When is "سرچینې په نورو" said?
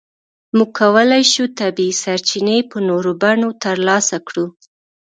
2.03-3.11